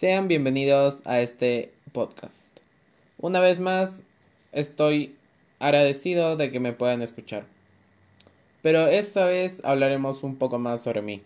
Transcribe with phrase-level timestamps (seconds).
[0.00, 2.46] Sean bienvenidos a este podcast.
[3.18, 4.02] Una vez más,
[4.50, 5.14] estoy
[5.58, 7.44] agradecido de que me puedan escuchar.
[8.62, 11.22] Pero esta vez hablaremos un poco más sobre mí.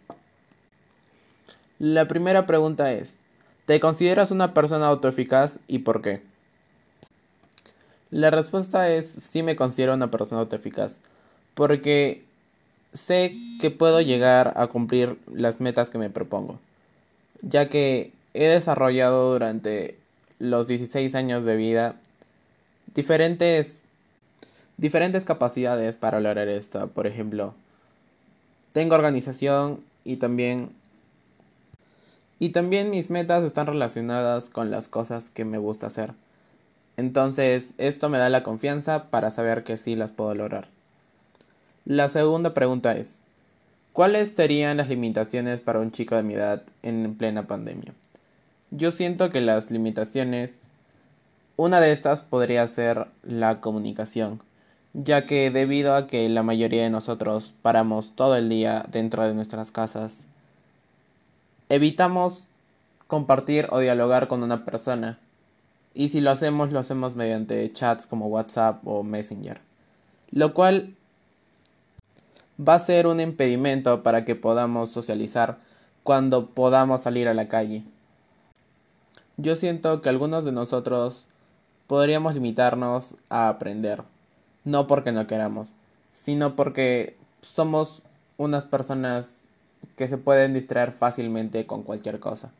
[1.78, 3.20] La primera pregunta es,
[3.66, 6.20] ¿te consideras una persona autoeficaz y por qué?
[8.10, 10.98] La respuesta es sí me considero una persona autoeficaz,
[11.54, 12.24] porque
[12.92, 16.58] sé que puedo llegar a cumplir las metas que me propongo,
[17.40, 19.98] ya que he desarrollado durante
[20.38, 21.96] los 16 años de vida
[22.94, 23.84] diferentes,
[24.76, 26.88] diferentes capacidades para lograr esto.
[26.88, 27.54] Por ejemplo,
[28.72, 30.70] tengo organización y también
[32.38, 36.12] y también mis metas están relacionadas con las cosas que me gusta hacer.
[36.96, 40.68] Entonces, esto me da la confianza para saber que sí las puedo lograr.
[41.84, 43.20] La segunda pregunta es,
[43.92, 47.94] ¿cuáles serían las limitaciones para un chico de mi edad en plena pandemia?
[48.76, 50.72] Yo siento que las limitaciones,
[51.56, 54.40] una de estas podría ser la comunicación,
[54.94, 59.32] ya que debido a que la mayoría de nosotros paramos todo el día dentro de
[59.32, 60.26] nuestras casas,
[61.68, 62.48] evitamos
[63.06, 65.20] compartir o dialogar con una persona.
[65.94, 69.60] Y si lo hacemos, lo hacemos mediante chats como WhatsApp o Messenger.
[70.32, 70.96] Lo cual
[72.58, 75.58] va a ser un impedimento para que podamos socializar
[76.02, 77.84] cuando podamos salir a la calle.
[79.36, 81.26] Yo siento que algunos de nosotros
[81.86, 84.02] podríamos limitarnos a aprender,
[84.64, 85.74] no porque no queramos,
[86.12, 88.02] sino porque somos
[88.36, 89.44] unas personas
[89.96, 92.52] que se pueden distraer fácilmente con cualquier cosa.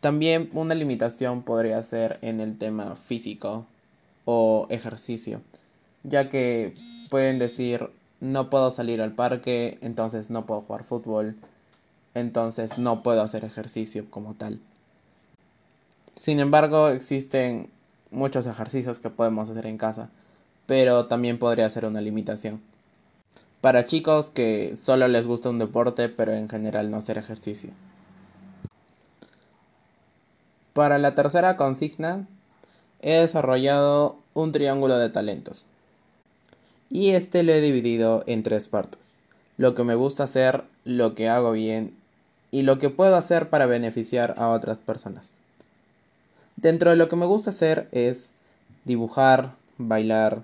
[0.00, 3.66] También una limitación podría ser en el tema físico
[4.24, 5.42] o ejercicio,
[6.04, 6.76] ya que
[7.10, 11.36] pueden decir no puedo salir al parque, entonces no puedo jugar fútbol,
[12.14, 14.60] entonces no puedo hacer ejercicio como tal.
[16.16, 17.70] Sin embargo, existen
[18.10, 20.10] muchos ejercicios que podemos hacer en casa,
[20.66, 22.60] pero también podría ser una limitación.
[23.60, 27.70] Para chicos que solo les gusta un deporte, pero en general no hacer ejercicio.
[30.72, 32.28] Para la tercera consigna,
[33.00, 35.64] he desarrollado un triángulo de talentos.
[36.90, 39.17] Y este lo he dividido en tres partes.
[39.58, 41.92] Lo que me gusta hacer, lo que hago bien
[42.50, 45.34] y lo que puedo hacer para beneficiar a otras personas.
[46.56, 48.32] Dentro de lo que me gusta hacer es
[48.84, 50.42] dibujar, bailar,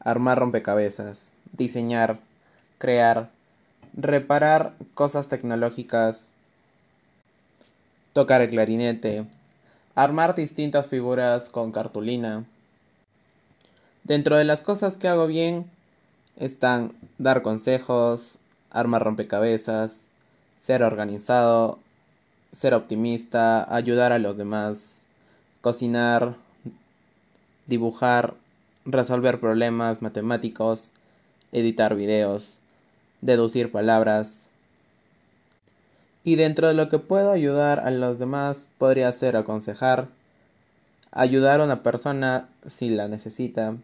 [0.00, 2.18] armar rompecabezas, diseñar,
[2.78, 3.30] crear,
[3.94, 6.30] reparar cosas tecnológicas,
[8.12, 9.24] tocar el clarinete,
[9.94, 12.44] armar distintas figuras con cartulina.
[14.04, 15.70] Dentro de las cosas que hago bien
[16.36, 18.38] están dar consejos,
[18.70, 20.08] armar rompecabezas,
[20.58, 21.78] ser organizado,
[22.52, 25.04] ser optimista, ayudar a los demás,
[25.60, 26.34] cocinar,
[27.66, 28.34] dibujar,
[28.84, 30.92] resolver problemas matemáticos,
[31.52, 32.58] editar videos,
[33.20, 34.48] deducir palabras.
[36.24, 40.08] Y dentro de lo que puedo ayudar a los demás podría ser aconsejar,
[41.10, 43.76] ayudar a una persona si la necesita,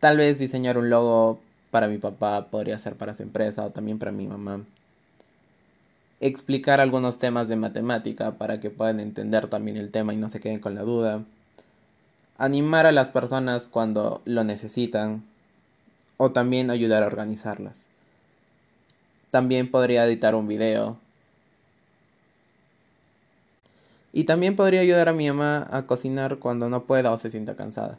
[0.00, 1.40] tal vez diseñar un logo
[1.70, 4.64] para mi papá, podría ser para su empresa o también para mi mamá
[6.20, 10.38] explicar algunos temas de matemática para que puedan entender también el tema y no se
[10.38, 11.24] queden con la duda,
[12.36, 15.24] animar a las personas cuando lo necesitan
[16.18, 17.84] o también ayudar a organizarlas.
[19.30, 20.98] También podría editar un video.
[24.12, 27.54] Y también podría ayudar a mi mamá a cocinar cuando no pueda o se sienta
[27.54, 27.96] cansada.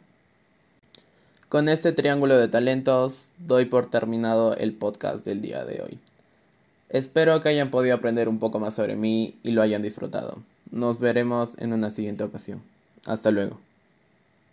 [1.52, 5.98] Con este triángulo de talentos doy por terminado el podcast del día de hoy.
[6.88, 10.38] Espero que hayan podido aprender un poco más sobre mí y lo hayan disfrutado.
[10.70, 12.62] Nos veremos en una siguiente ocasión.
[13.04, 13.60] Hasta luego.